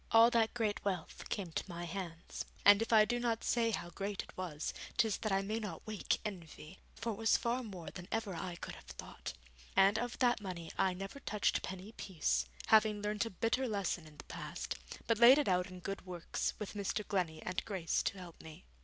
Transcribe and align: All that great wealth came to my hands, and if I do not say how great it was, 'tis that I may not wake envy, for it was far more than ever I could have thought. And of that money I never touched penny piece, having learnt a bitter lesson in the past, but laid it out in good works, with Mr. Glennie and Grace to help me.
All 0.09 0.31
that 0.31 0.55
great 0.55 0.83
wealth 0.83 1.29
came 1.29 1.51
to 1.51 1.63
my 1.69 1.83
hands, 1.83 2.43
and 2.65 2.81
if 2.81 2.91
I 2.91 3.05
do 3.05 3.19
not 3.19 3.43
say 3.43 3.69
how 3.69 3.91
great 3.91 4.23
it 4.23 4.35
was, 4.35 4.73
'tis 4.97 5.17
that 5.17 5.31
I 5.31 5.43
may 5.43 5.59
not 5.59 5.85
wake 5.85 6.19
envy, 6.25 6.79
for 6.95 7.11
it 7.11 7.17
was 7.17 7.37
far 7.37 7.61
more 7.61 7.91
than 7.91 8.07
ever 8.11 8.33
I 8.33 8.55
could 8.55 8.73
have 8.73 8.85
thought. 8.87 9.33
And 9.75 9.99
of 9.99 10.17
that 10.17 10.41
money 10.41 10.71
I 10.75 10.95
never 10.95 11.19
touched 11.19 11.61
penny 11.61 11.91
piece, 11.91 12.45
having 12.65 12.99
learnt 13.03 13.27
a 13.27 13.29
bitter 13.29 13.67
lesson 13.67 14.07
in 14.07 14.17
the 14.17 14.23
past, 14.23 14.73
but 15.05 15.19
laid 15.19 15.37
it 15.37 15.47
out 15.47 15.67
in 15.67 15.81
good 15.81 16.03
works, 16.03 16.55
with 16.57 16.73
Mr. 16.73 17.07
Glennie 17.07 17.43
and 17.43 17.63
Grace 17.63 18.01
to 18.01 18.17
help 18.17 18.41
me. 18.41 18.65